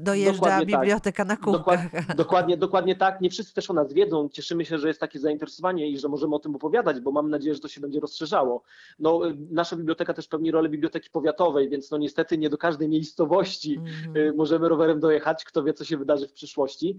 dojeżdża 0.00 0.32
dokładnie 0.32 0.72
tak. 0.72 0.80
biblioteka 0.80 1.24
tak. 1.24 1.28
na 1.28 1.36
kółkach. 1.36 1.64
Dokładnie, 1.64 2.14
dokładnie, 2.16 2.56
dokładnie 2.56 2.96
tak. 2.96 3.20
Nie 3.20 3.30
wszyscy 3.30 3.54
też 3.54 3.70
o 3.70 3.74
nas 3.74 3.92
wiedzą. 3.92 4.28
Cieszymy 4.28 4.64
się, 4.64 4.78
że 4.78 4.88
jest 4.88 5.00
takie 5.00 5.18
zainteresowanie 5.18 5.90
i 5.90 5.98
że 5.98 6.08
możemy 6.08 6.34
o 6.34 6.38
tym 6.38 6.56
opowiadać, 6.56 7.00
bo 7.00 7.12
mam 7.12 7.30
nadzieję, 7.30 7.54
że 7.54 7.60
to 7.60 7.68
się 7.68 7.80
będzie 7.80 8.00
rozszerzało. 8.00 8.62
No, 8.98 9.28
e, 9.28 9.34
nasza 9.50 9.76
biblioteka 9.76 10.14
też 10.14 10.28
pełni 10.28 10.50
rolę 10.50 10.68
biblioteki 10.68 11.10
powiatowej, 11.10 11.68
więc 11.68 11.90
no 11.90 11.98
niestety 11.98 12.38
nie 12.38 12.50
do 12.50 12.58
każdej 12.58 12.88
miejscowości 12.88 13.80
mm. 14.06 14.36
możemy 14.36 14.68
rowerem 14.68 15.00
dojechać. 15.00 15.44
Kto 15.44 15.62
wie, 15.62 15.72
co 15.72 15.84
się 15.84 15.96
wydarzy 15.96 16.28
w 16.28 16.32
przyszłości. 16.32 16.98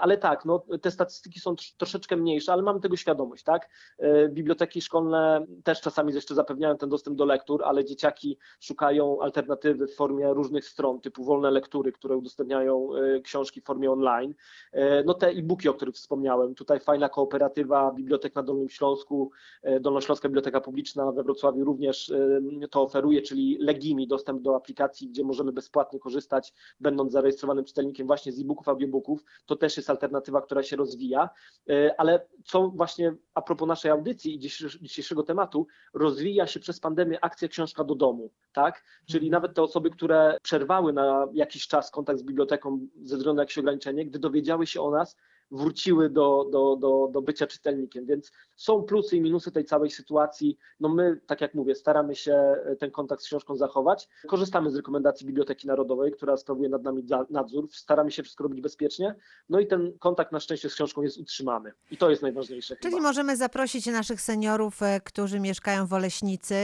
Ale 0.00 0.18
tak, 0.18 0.44
no, 0.44 0.64
te 0.82 0.90
statystyki 0.90 1.40
są 1.40 1.54
troszeczkę 1.76 2.16
mniejsze, 2.16 2.52
ale 2.52 2.62
mamy 2.62 2.80
tego 2.80 2.96
świadomość, 2.96 3.44
tak? 3.44 3.68
Biblioteki 4.28 4.80
szkolne 4.80 5.46
też 5.64 5.80
czasami 5.80 6.14
jeszcze 6.14 6.34
zapewniają 6.34 6.76
ten 6.76 6.88
dostęp 6.88 7.16
do 7.16 7.24
lektur, 7.24 7.63
ale 7.64 7.84
dzieciaki 7.84 8.38
szukają 8.60 9.20
alternatywy 9.20 9.86
w 9.86 9.94
formie 9.94 10.34
różnych 10.34 10.64
stron, 10.64 11.00
typu 11.00 11.24
wolne 11.24 11.50
lektury, 11.50 11.92
które 11.92 12.16
udostępniają 12.16 12.88
e, 12.94 13.20
książki 13.20 13.60
w 13.60 13.64
formie 13.64 13.90
online. 13.90 14.34
E, 14.72 15.04
no 15.04 15.14
te 15.14 15.28
e-booki, 15.28 15.68
o 15.68 15.74
których 15.74 15.94
wspomniałem, 15.94 16.54
tutaj 16.54 16.80
fajna 16.80 17.08
kooperatywa 17.08 17.92
Bibliotek 17.92 18.34
na 18.34 18.42
Dolnym 18.42 18.68
Śląsku, 18.68 19.30
e, 19.62 19.80
Dolnośląska 19.80 20.28
Biblioteka 20.28 20.60
Publiczna 20.60 21.12
we 21.12 21.22
Wrocławiu 21.22 21.64
również 21.64 22.12
to 22.70 22.82
oferuje, 22.82 23.22
czyli 23.22 23.58
Legimi, 23.60 24.08
dostęp 24.08 24.42
do 24.42 24.56
aplikacji, 24.56 25.08
gdzie 25.08 25.24
możemy 25.24 25.52
bezpłatnie 25.52 25.98
korzystać, 25.98 26.52
będąc 26.80 27.12
zarejestrowanym 27.12 27.64
czytelnikiem 27.64 28.06
właśnie 28.06 28.32
z 28.32 28.40
e-booków, 28.40 28.68
audiobooków. 28.68 29.24
To 29.46 29.56
też 29.56 29.76
jest 29.76 29.90
alternatywa, 29.90 30.42
która 30.42 30.62
się 30.62 30.76
rozwija, 30.76 31.30
ale 31.96 32.26
co 32.44 32.68
właśnie 32.68 33.14
a 33.34 33.42
propos 33.42 33.68
naszej 33.68 33.90
audycji 33.90 34.34
i 34.34 34.38
dzisiejszego 34.82 35.22
tematu, 35.22 35.66
rozwija 35.94 36.46
się 36.46 36.60
przez 36.60 36.80
pandemię 36.80 37.24
akcja 37.24 37.48
książka 37.54 37.84
do 37.84 37.94
domu, 37.94 38.30
tak? 38.52 38.84
Czyli 39.06 39.26
mhm. 39.26 39.42
nawet 39.42 39.56
te 39.56 39.62
osoby, 39.62 39.90
które 39.90 40.38
przerwały 40.42 40.92
na 40.92 41.26
jakiś 41.32 41.68
czas 41.68 41.90
kontakt 41.90 42.18
z 42.18 42.22
biblioteką 42.22 42.86
ze 43.02 43.16
względu 43.16 43.36
na 43.36 43.42
jakieś 43.42 43.58
ograniczenie, 43.58 44.06
gdy 44.06 44.18
dowiedziały 44.18 44.66
się 44.66 44.80
o 44.80 44.90
nas, 44.90 45.16
wróciły 45.50 46.10
do, 46.10 46.48
do, 46.52 46.76
do, 46.76 47.08
do 47.12 47.22
bycia 47.22 47.46
czytelnikiem. 47.46 48.06
Więc 48.06 48.32
są 48.56 48.82
plusy 48.82 49.16
i 49.16 49.20
minusy 49.20 49.52
tej 49.52 49.64
całej 49.64 49.90
sytuacji. 49.90 50.58
No 50.80 50.88
my, 50.88 51.20
tak 51.26 51.40
jak 51.40 51.54
mówię, 51.54 51.74
staramy 51.74 52.14
się 52.14 52.32
e, 52.32 52.76
ten 52.76 52.90
kontakt 52.90 53.22
z 53.22 53.26
książką 53.26 53.56
zachować. 53.56 54.08
Korzystamy 54.26 54.70
z 54.70 54.76
rekomendacji 54.76 55.26
Biblioteki 55.26 55.66
Narodowej, 55.66 56.12
która 56.12 56.36
sprawuje 56.36 56.68
nad 56.68 56.82
nami 56.82 57.04
nadzór. 57.30 57.68
Staramy 57.72 58.10
się 58.10 58.22
wszystko 58.22 58.44
robić 58.44 58.60
bezpiecznie. 58.60 59.14
No 59.48 59.60
i 59.60 59.66
ten 59.66 59.98
kontakt 59.98 60.32
na 60.32 60.40
szczęście 60.40 60.70
z 60.70 60.74
książką 60.74 61.02
jest 61.02 61.18
utrzymany. 61.18 61.72
I 61.90 61.96
to 61.96 62.10
jest 62.10 62.22
najważniejsze. 62.22 62.76
Czyli 62.76 62.94
chyba. 62.94 63.08
możemy 63.08 63.36
zaprosić 63.36 63.86
naszych 63.86 64.20
seniorów, 64.20 64.82
e, 64.82 65.00
którzy 65.00 65.40
mieszkają 65.40 65.86
w 65.86 65.92
Oleśnicy, 65.92 66.54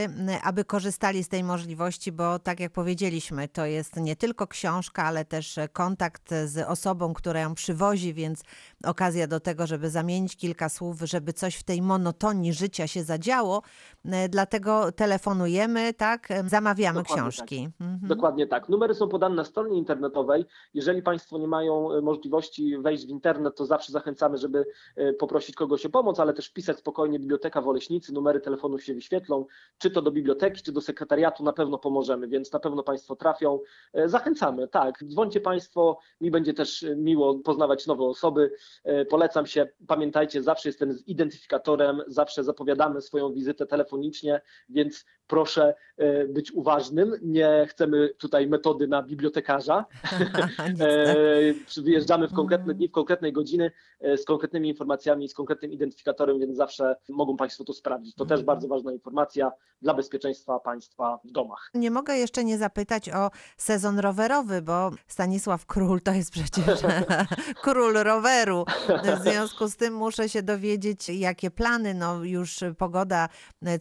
aby 0.43 0.65
korzystali 0.65 1.23
z 1.23 1.29
tej 1.29 1.43
możliwości, 1.43 2.11
bo 2.11 2.39
tak 2.39 2.59
jak 2.59 2.71
powiedzieliśmy, 2.71 3.47
to 3.47 3.65
jest 3.65 3.95
nie 3.95 4.15
tylko 4.15 4.47
książka, 4.47 5.03
ale 5.03 5.25
też 5.25 5.59
kontakt 5.73 6.29
z 6.45 6.67
osobą, 6.67 7.13
która 7.13 7.39
ją 7.39 7.55
przywozi, 7.55 8.13
więc 8.13 8.43
okazja 8.83 9.27
do 9.27 9.39
tego, 9.39 9.67
żeby 9.67 9.89
zamienić 9.89 10.37
kilka 10.37 10.69
słów, 10.69 11.01
żeby 11.01 11.33
coś 11.33 11.55
w 11.55 11.63
tej 11.63 11.81
monotonii 11.81 12.53
życia 12.53 12.87
się 12.87 13.03
zadziało. 13.03 13.61
E, 14.05 14.29
dlatego 14.29 14.91
telefonujemy, 14.91 15.93
tak, 15.93 16.27
zamawiamy 16.47 16.99
Dokładnie 16.99 17.23
książki. 17.23 17.63
Tak. 17.63 17.87
Mhm. 17.87 18.07
Dokładnie 18.07 18.47
tak. 18.47 18.69
Numery 18.69 18.93
są 18.93 19.07
podane 19.07 19.35
na 19.35 19.45
stronie 19.45 19.77
internetowej. 19.77 20.45
Jeżeli 20.73 21.01
Państwo 21.01 21.37
nie 21.37 21.47
mają 21.47 21.91
e, 21.91 22.01
możliwości 22.01 22.77
wejść 22.77 23.05
w 23.05 23.09
internet, 23.09 23.55
to 23.55 23.65
zawsze 23.65 23.91
zachęcamy, 23.91 24.37
żeby 24.37 24.65
e, 24.95 25.13
poprosić 25.13 25.55
kogoś 25.55 25.85
o 25.85 25.89
pomoc, 25.89 26.19
ale 26.19 26.33
też 26.33 26.49
pisać 26.49 26.77
spokojnie 26.77 27.19
Biblioteka 27.19 27.61
w 27.61 27.67
Oleśnicy. 27.67 28.13
Numery 28.13 28.41
telefonów 28.41 28.83
się 28.83 28.93
wyświetlą, 28.93 29.45
czy 29.77 29.91
to 29.91 30.01
do 30.01 30.11
biblioteki, 30.11 30.61
czy 30.61 30.71
do 30.71 30.81
sekretariatu, 30.81 31.43
na 31.43 31.53
pewno 31.53 31.77
pomożemy, 31.77 32.27
więc 32.27 32.53
na 32.53 32.59
pewno 32.59 32.83
Państwo 32.83 33.15
trafią. 33.15 33.59
Zachęcamy, 34.05 34.67
tak. 34.67 35.03
Dzwońcie 35.03 35.41
Państwo, 35.41 35.99
mi 36.21 36.31
będzie 36.31 36.53
też 36.53 36.85
miło 36.95 37.39
poznawać 37.39 37.87
nowe 37.87 38.03
osoby. 38.03 38.51
Polecam 39.09 39.45
się, 39.45 39.67
pamiętajcie, 39.87 40.43
zawsze 40.43 40.69
jestem 40.69 40.93
z 40.93 41.07
identyfikatorem, 41.07 42.01
zawsze 42.07 42.43
zapowiadamy 42.43 43.01
swoją 43.01 43.33
wizytę 43.33 43.65
telefonicznie, 43.65 44.41
więc 44.69 45.05
proszę 45.31 45.75
e, 45.97 46.27
być 46.27 46.51
uważnym. 46.51 47.13
Nie 47.21 47.67
chcemy 47.69 48.09
tutaj 48.17 48.47
metody 48.47 48.87
na 48.87 49.03
bibliotekarza. 49.03 49.85
E, 50.79 51.81
wyjeżdżamy 51.81 52.27
w 52.27 52.33
konkretne 52.33 52.65
mm. 52.65 52.77
dni, 52.77 52.87
w 52.87 52.91
konkretnej 52.91 53.33
godziny 53.33 53.71
e, 53.99 54.17
z 54.17 54.25
konkretnymi 54.25 54.69
informacjami, 54.69 55.29
z 55.29 55.33
konkretnym 55.33 55.71
identyfikatorem, 55.71 56.39
więc 56.39 56.57
zawsze 56.57 56.95
mogą 57.09 57.37
Państwo 57.37 57.63
to 57.63 57.73
sprawdzić. 57.73 58.15
To 58.15 58.25
też 58.25 58.39
mm. 58.39 58.45
bardzo 58.45 58.67
ważna 58.67 58.91
informacja 58.91 59.51
dla 59.81 59.93
bezpieczeństwa 59.93 60.59
państwa 60.59 61.19
w 61.23 61.31
domach. 61.31 61.69
Nie 61.73 61.91
mogę 61.91 62.17
jeszcze 62.17 62.43
nie 62.43 62.57
zapytać 62.57 63.09
o 63.09 63.29
sezon 63.57 63.99
rowerowy, 63.99 64.61
bo 64.61 64.91
Stanisław 65.07 65.65
Król 65.65 66.01
to 66.01 66.11
jest 66.11 66.31
przecież 66.31 66.79
król 67.63 67.93
roweru. 67.93 68.60
W 68.87 69.23
związku 69.23 69.67
z 69.67 69.75
tym 69.75 69.93
muszę 69.93 70.29
się 70.29 70.43
dowiedzieć, 70.43 71.09
jakie 71.09 71.51
plany. 71.51 71.93
No 71.93 72.23
już 72.23 72.59
pogoda 72.77 73.29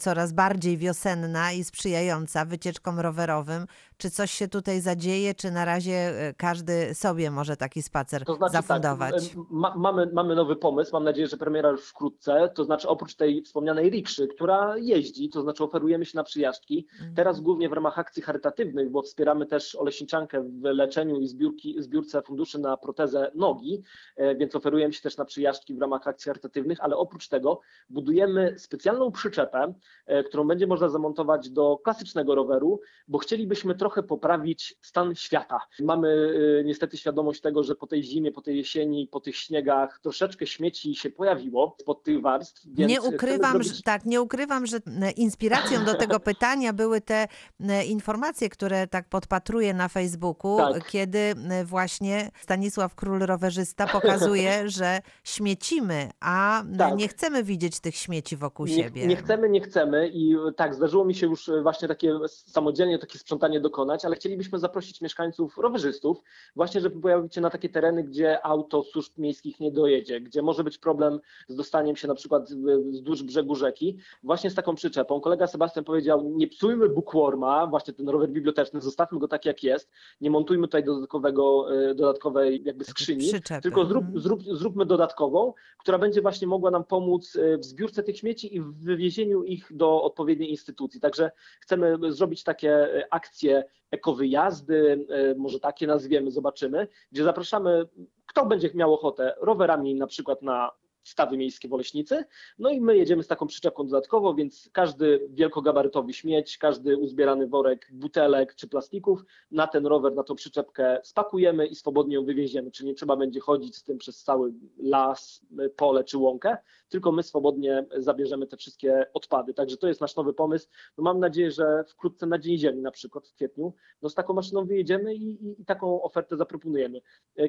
coraz 0.01 0.33
bardziej 0.33 0.79
wiosenna 0.79 1.53
i 1.53 1.65
sprzyjająca 1.65 2.45
wycieczkom 2.45 3.01
rowerowym. 3.01 3.67
Czy 4.01 4.11
coś 4.11 4.31
się 4.31 4.49
tutaj 4.49 4.81
zadzieje, 4.81 5.35
czy 5.35 5.51
na 5.51 5.65
razie 5.65 5.93
e, 5.93 6.35
każdy 6.35 6.95
sobie 6.95 7.31
może 7.31 7.57
taki 7.57 7.83
spacer 7.83 8.25
to 8.25 8.35
znaczy, 8.35 8.53
zafundować? 8.53 9.29
Tak, 9.29 9.37
ma, 9.51 9.75
mamy, 9.77 10.11
mamy 10.13 10.35
nowy 10.35 10.57
pomysł, 10.57 10.91
mam 10.93 11.05
nadzieję, 11.05 11.27
że 11.29 11.37
premiera 11.37 11.71
już 11.71 11.85
wkrótce, 11.85 12.51
to 12.55 12.65
znaczy 12.65 12.89
oprócz 12.89 13.15
tej 13.15 13.43
wspomnianej 13.43 13.91
rikszy, 13.91 14.29
która 14.29 14.79
jeździ, 14.79 15.29
to 15.29 15.43
znaczy 15.43 15.65
oferujemy 15.65 16.05
się 16.05 16.17
na 16.17 16.25
przyjażdżki, 16.25 16.87
mhm. 16.93 17.15
teraz 17.15 17.41
głównie 17.41 17.69
w 17.69 17.73
ramach 17.73 17.99
akcji 17.99 18.23
charytatywnych, 18.23 18.91
bo 18.91 19.03
wspieramy 19.03 19.47
też 19.47 19.75
Oleśniczankę 19.75 20.43
w 20.43 20.65
leczeniu 20.65 21.21
i 21.21 21.27
zbiórki, 21.27 21.77
zbiórce 21.79 22.23
funduszy 22.23 22.59
na 22.59 22.77
protezę 22.77 23.31
nogi, 23.35 23.83
e, 24.17 24.35
więc 24.35 24.57
oferujemy 24.57 24.93
się 24.93 25.03
też 25.03 25.17
na 25.17 25.25
przyjażdżki 25.25 25.75
w 25.75 25.81
ramach 25.81 26.09
akcji 26.09 26.29
charytatywnych, 26.29 26.79
ale 26.81 26.97
oprócz 26.97 27.29
tego 27.29 27.61
budujemy 27.91 28.59
specjalną 28.59 29.13
przyczepę, 29.13 29.75
e, 30.07 30.25
którą 30.25 30.49
będzie 30.49 30.67
można 30.67 30.89
zamontować 30.89 31.51
do 31.51 31.79
klasycznego 31.85 32.35
roweru, 32.35 32.81
bo 33.09 33.19
chcielibyśmy 33.19 33.75
trochę 33.75 33.90
poprawić 34.03 34.75
stan 34.81 35.15
świata. 35.15 35.61
Mamy 35.81 36.09
y, 36.09 36.63
niestety 36.67 36.97
świadomość 36.97 37.41
tego, 37.41 37.63
że 37.63 37.75
po 37.75 37.87
tej 37.87 38.03
zimie, 38.03 38.33
po 38.33 38.43
tej 38.43 38.57
jesieni, 38.57 39.09
po 39.13 39.21
tych 39.21 39.37
śniegach 39.37 40.01
troszeczkę 40.03 40.47
śmieci 40.47 40.95
się 40.95 41.11
pojawiło 41.11 41.77
pod 41.87 42.03
tych 42.03 42.21
warstw. 42.21 42.63
nie 42.77 43.03
ukrywam, 43.03 43.51
zrobić... 43.51 43.77
że, 43.77 43.83
tak, 43.83 44.05
nie 44.05 44.23
ukrywam, 44.23 44.67
że 44.67 44.77
e, 44.77 45.11
inspiracją 45.11 45.85
do 45.85 45.95
tego 45.95 46.21
pytania 46.31 46.73
były 46.73 47.01
te 47.01 47.29
e, 47.61 47.85
informacje, 47.85 48.49
które 48.49 48.87
tak 48.87 49.09
podpatruję 49.09 49.75
na 49.75 49.89
Facebooku, 49.89 50.57
tak. 50.57 50.87
kiedy 50.89 51.19
e, 51.19 51.65
właśnie 51.65 52.31
Stanisław 52.41 52.95
Król 52.95 53.19
rowerzysta 53.19 53.87
pokazuje, 53.87 54.69
że 54.79 55.01
śmiecimy, 55.25 56.11
a 56.21 56.65
tak. 56.79 56.97
nie 56.97 57.09
chcemy 57.09 57.45
widzieć 57.45 57.81
tych 57.81 57.97
śmieci 57.97 58.37
wokół 58.37 58.67
nie, 58.67 58.75
siebie. 58.75 59.07
Nie 59.07 59.17
chcemy, 59.17 59.49
nie 59.49 59.61
chcemy 59.61 60.11
i 60.13 60.37
tak, 60.57 60.75
zdarzyło 60.75 61.05
mi 61.05 61.15
się 61.15 61.27
już 61.27 61.51
właśnie 61.63 61.89
takie 61.89 62.19
samodzielnie 62.29 62.99
takie 62.99 63.19
sprzątanie 63.19 63.61
dokonać, 63.81 64.05
ale 64.05 64.17
chcielibyśmy 64.17 64.59
zaprosić 64.59 65.01
mieszkańców 65.01 65.59
rowerzystów 65.59 66.23
właśnie, 66.57 66.81
żeby 66.81 67.01
pojawić 67.01 67.35
się 67.35 67.41
na 67.41 67.51
takie 67.51 67.69
tereny, 67.69 68.05
gdzie 68.05 68.47
auto 68.47 68.83
służb 68.83 69.13
miejskich 69.19 69.61
nie 69.61 69.73
dojedzie, 69.73 70.21
gdzie 70.21 70.43
może 70.43 70.65
być 70.65 70.79
problem 70.79 71.21
z 71.49 71.57
dostaniem 71.57 71.97
się 71.97 72.09
na 72.09 72.15
przykład 72.15 72.51
wzdłuż 72.91 73.23
brzegu 73.23 73.55
rzeki, 73.55 73.99
właśnie 74.23 74.51
z 74.51 74.55
taką 74.55 74.75
przyczepą. 74.75 75.21
Kolega 75.21 75.47
Sebastian 75.47 75.85
powiedział, 75.85 76.33
nie 76.37 76.49
psujmy 76.49 76.89
bookworma, 76.89 77.67
właśnie 77.67 77.95
ten 77.95 78.09
rower 78.09 78.29
biblioteczny, 78.29 78.81
zostawmy 78.81 79.19
go 79.19 79.29
tak 79.29 79.45
jak 79.45 79.63
jest, 79.63 79.91
nie 80.21 80.31
montujmy 80.31 80.67
tutaj 80.67 80.85
dodatkowego, 80.85 81.67
e, 81.91 81.95
dodatkowej 81.95 82.63
jakby 82.65 82.85
skrzyni, 82.85 83.29
Przyczepy. 83.29 83.63
tylko 83.63 83.85
zrób, 83.85 84.05
mhm. 84.05 84.21
zrób, 84.21 84.43
zróbmy 84.45 84.87
dodatkową, 84.87 85.53
która 85.79 85.99
będzie 85.99 86.23
właśnie 86.23 86.47
mogła 86.47 86.71
nam 86.71 86.85
pomóc 86.85 87.37
e, 87.37 87.59
w 87.59 87.65
zbiórce 87.65 88.03
tych 88.03 88.19
śmieci 88.19 88.57
i 88.57 88.61
w 88.61 88.85
wywiezieniu 88.85 89.43
ich 89.43 89.67
do 89.71 90.03
odpowiedniej 90.03 90.51
instytucji. 90.51 91.01
Także 91.01 91.31
chcemy 91.61 91.99
zrobić 92.09 92.45
takie 92.45 92.73
e, 92.73 93.07
akcje 93.11 93.65
ekowyjazdy, 93.91 95.07
e, 95.11 95.35
może 95.35 95.61
takie 95.61 95.87
nazwiemy, 95.87 96.31
zobaczymy, 96.31 96.89
gdzie 97.13 97.25
zapraszamy, 97.25 97.89
kto 98.27 98.47
będzie 98.47 98.71
miał 98.75 98.95
ochotę 98.95 99.35
rowerami 99.41 99.95
na 99.95 100.07
przykład 100.07 100.43
na 100.43 100.71
stawy 101.03 101.37
miejskie 101.37 101.69
w 101.69 101.75
Oleśnicy. 101.75 102.25
No 102.59 102.71
i 102.71 102.81
my 102.81 102.97
jedziemy 102.97 103.23
z 103.23 103.27
taką 103.27 103.47
przyczepką 103.47 103.87
dodatkowo, 103.87 104.35
więc 104.35 104.71
każdy 104.73 105.29
wielkogabarytowy 105.31 106.13
śmieć, 106.13 106.59
każdy 106.59 106.97
uzbierany 106.97 107.47
worek 107.47 107.89
butelek 107.93 108.55
czy 108.55 108.69
plastików 108.69 109.25
na 109.51 109.67
ten 109.67 109.87
rower, 109.87 110.15
na 110.15 110.23
tą 110.23 110.35
przyczepkę 110.35 111.01
spakujemy 111.03 111.67
i 111.67 111.75
swobodnie 111.75 112.15
ją 112.15 112.25
wywieziemy, 112.25 112.71
czyli 112.71 112.89
nie 112.89 112.95
trzeba 112.95 113.17
będzie 113.17 113.41
chodzić 113.41 113.77
z 113.77 113.85
tym 113.85 113.99
przez 113.99 114.23
cały 114.23 114.53
las, 114.79 115.41
pole 115.77 116.05
czy 116.05 116.19
łąkę, 116.19 116.57
tylko 116.89 117.13
my 117.13 117.23
swobodnie 117.23 117.87
zabierzemy 117.97 118.47
te 118.47 118.57
wszystkie 118.57 119.07
odpady. 119.15 119.55
Także 119.55 119.77
to 119.77 119.89
jest 119.89 120.01
nasz 120.01 120.17
nowy 120.17 120.33
pomysł. 120.35 120.69
No 120.99 121.05
mam 121.05 121.21
nadzieję, 121.21 121.51
że 121.51 121.85
wkrótce 121.89 122.27
na 122.27 122.39
Dzień 122.39 122.59
Ziemi 122.59 122.83
na 122.83 122.91
przykład 122.91 123.29
w 123.29 123.35
kwietniu, 123.35 123.73
no 124.03 124.09
z 124.09 124.15
taką 124.15 124.35
maszyną 124.35 124.65
wyjedziemy 124.65 125.15
i, 125.15 125.47
i, 125.47 125.61
i 125.63 125.65
taką 125.65 126.03
ofertę 126.03 126.37
zaproponujemy. 126.37 127.01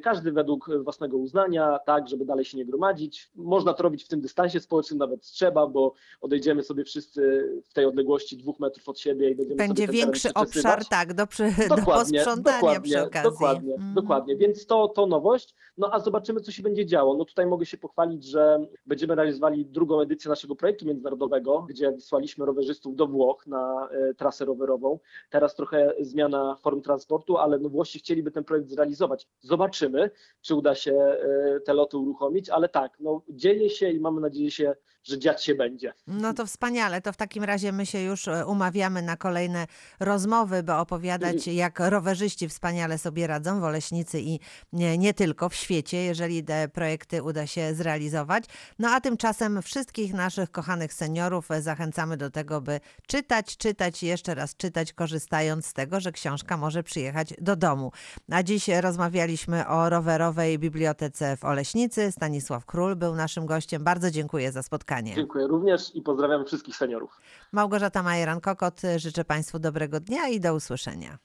Każdy 0.04 0.32
według 0.32 0.70
własnego 0.84 1.18
uznania, 1.18 1.80
tak, 1.86 2.08
żeby 2.08 2.26
dalej 2.26 2.46
się 2.46 2.58
nie 2.58 2.66
gromadzić, 2.66 3.32
można 3.52 3.74
to 3.74 3.84
robić 3.84 4.04
w 4.04 4.08
tym 4.08 4.22
dystansie 4.22 4.60
społecznym, 4.60 5.00
nawet 5.00 5.22
trzeba, 5.22 5.68
bo 5.68 5.94
odejdziemy 6.22 6.64
sobie 6.64 6.84
wszyscy 6.84 7.22
w 7.70 7.74
tej 7.74 7.86
odległości 7.86 8.38
dwóch 8.38 8.60
metrów 8.60 8.90
od 8.90 9.00
siebie 9.00 9.30
i 9.30 9.36
będziemy 9.36 9.58
Będzie 9.58 9.86
sobie 9.86 9.98
większy 9.98 10.34
obszar, 10.34 10.86
tak, 10.86 11.14
do, 11.14 11.28
przy, 11.28 11.44
dokładnie, 11.70 12.20
do 12.20 12.26
posprzątania 12.26 12.58
dokładnie, 12.60 12.92
przy 12.92 13.02
okazji. 13.04 13.32
Dokładnie, 13.32 13.76
mm. 13.76 13.94
dokładnie, 13.94 14.36
więc 14.36 14.66
to, 14.66 14.88
to 14.88 15.06
nowość. 15.06 15.56
No 15.78 15.94
a 15.94 16.00
zobaczymy, 16.00 16.42
co 16.42 16.52
się 16.52 16.64
będzie 16.64 16.86
działo. 16.86 17.18
No 17.18 17.26
tutaj 17.26 17.46
mogę 17.46 17.66
się 17.66 17.78
pochwalić, 17.78 18.24
że 18.24 18.66
będziemy 18.86 19.16
realizowali 19.16 19.66
drugą 19.66 20.02
edycję 20.02 20.30
naszego 20.30 20.56
projektu 20.56 20.86
międzynarodowego, 20.86 21.66
gdzie 21.70 21.92
wysłaliśmy 21.92 22.46
rowerzystów 22.46 22.96
do 22.96 23.08
Włoch 23.08 23.48
na 23.48 23.90
e, 23.92 24.14
trasę 24.14 24.46
rowerową. 24.46 25.00
Teraz 25.30 25.56
trochę 25.56 25.94
zmiana 26.00 26.56
form 26.56 26.82
transportu, 26.82 27.38
ale 27.38 27.60
no 27.60 27.70
Włosi 27.70 28.00
chcieliby 28.00 28.32
ten 28.32 28.44
projekt 28.44 28.70
zrealizować. 28.70 29.28
Zobaczymy, 29.40 30.12
czy 30.42 30.56
uda 30.56 30.76
się 30.76 30.94
e, 30.94 31.60
te 31.60 31.74
loty 31.74 31.98
uruchomić, 31.98 32.50
ale 32.50 32.70
tak, 32.70 32.98
no 33.00 33.22
dzieje 33.32 33.70
się 33.70 33.92
i 33.92 34.00
mamy 34.00 34.22
nadzieję, 34.22 34.52
się, 34.52 34.74
że 35.04 35.20
dziać 35.20 35.44
się 35.44 35.56
będzie. 35.56 35.94
No 36.08 36.34
to 36.34 36.46
wspaniale. 36.46 37.02
To 37.02 37.14
w 37.14 37.18
takim 37.18 37.44
razie 37.44 37.72
my 37.72 37.86
się 37.86 38.02
już 38.02 38.28
e, 38.28 38.46
umawiamy 38.46 39.02
na 39.02 39.18
kolejne 39.18 39.68
rozmowy, 40.00 40.64
by 40.64 40.74
opowiadać, 40.74 41.36
mhm. 41.36 41.58
jak 41.58 41.80
rowerzyści 41.80 42.50
wspaniale 42.50 42.98
sobie 42.98 43.28
radzą 43.28 43.60
w 43.60 43.64
Oleśnicy 43.64 44.22
i 44.22 44.40
nie, 44.74 44.98
nie 44.98 45.14
tylko 45.14 45.50
w 45.50 45.56
świecie, 45.56 45.98
jeżeli 45.98 46.44
te 46.44 46.70
projekty 46.70 47.24
uda 47.24 47.48
się 47.48 47.76
zrealizować. 47.76 48.44
No 48.80 48.90
a 48.90 49.02
tymczasem 49.02 49.62
wszystkich 49.62 50.14
naszych 50.14 50.52
kochanych 50.52 50.94
seniorów 50.94 51.52
e, 51.52 51.62
zachęcamy 51.62 52.18
do 52.18 52.30
tego, 52.30 52.62
by 52.62 52.80
czytać, 53.08 53.58
czytać 53.58 54.04
i 54.04 54.06
jeszcze 54.06 54.36
raz 54.36 54.56
czytać, 54.56 54.94
korzystając 54.94 55.66
z 55.66 55.74
tego, 55.74 56.00
że 56.00 56.12
książka 56.12 56.58
może 56.58 56.84
przyjechać 56.84 57.34
do 57.42 57.56
domu. 57.56 57.92
A 58.32 58.44
dziś 58.44 58.68
rozmawialiśmy 58.68 59.68
o 59.68 59.90
rowerowej 59.90 60.60
bibliotece 60.60 61.38
w 61.38 61.46
Oleśnicy. 61.46 62.12
Stanisław 62.12 62.66
Król 62.66 62.96
był 62.96 63.16
naszym 63.16 63.46
gościem. 63.46 63.84
Bardzo 63.84 64.12
dziękuję 64.12 64.52
za 64.52 64.64
spotkanie. 64.92 65.16
Dziękuję 65.16 65.48
również 65.48 65.96
i 65.96 66.02
pozdrawiam 66.02 66.46
wszystkich 66.46 66.76
seniorów. 66.76 67.22
Małgorzata 67.52 68.04
Majeran-Kokot, 68.04 68.82
życzę 68.98 69.26
Państwu 69.26 69.60
dobrego 69.60 70.00
dnia 70.00 70.28
i 70.28 70.40
do 70.40 70.56
usłyszenia. 70.56 71.18